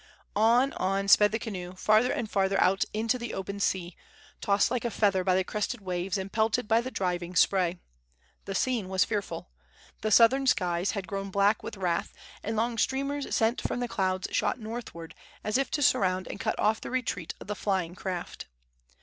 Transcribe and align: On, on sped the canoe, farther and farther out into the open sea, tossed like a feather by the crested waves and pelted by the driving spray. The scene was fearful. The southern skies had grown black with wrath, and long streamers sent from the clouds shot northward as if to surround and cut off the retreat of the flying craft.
On, 0.35 0.73
on 0.73 1.07
sped 1.07 1.31
the 1.31 1.37
canoe, 1.37 1.73
farther 1.75 2.11
and 2.11 2.27
farther 2.27 2.59
out 2.59 2.85
into 2.91 3.19
the 3.19 3.35
open 3.35 3.59
sea, 3.59 3.95
tossed 4.41 4.71
like 4.71 4.83
a 4.83 4.89
feather 4.89 5.23
by 5.23 5.35
the 5.35 5.43
crested 5.43 5.79
waves 5.79 6.17
and 6.17 6.31
pelted 6.31 6.67
by 6.67 6.81
the 6.81 6.89
driving 6.89 7.35
spray. 7.35 7.77
The 8.45 8.55
scene 8.55 8.89
was 8.89 9.05
fearful. 9.05 9.51
The 10.01 10.09
southern 10.09 10.47
skies 10.47 10.93
had 10.97 11.07
grown 11.07 11.29
black 11.29 11.61
with 11.61 11.77
wrath, 11.77 12.13
and 12.41 12.57
long 12.57 12.79
streamers 12.79 13.35
sent 13.35 13.61
from 13.61 13.79
the 13.79 13.87
clouds 13.87 14.27
shot 14.31 14.59
northward 14.59 15.13
as 15.43 15.55
if 15.59 15.69
to 15.69 15.83
surround 15.83 16.25
and 16.27 16.39
cut 16.39 16.57
off 16.57 16.81
the 16.81 16.89
retreat 16.89 17.35
of 17.39 17.45
the 17.45 17.53
flying 17.55 17.93
craft. 17.93 18.47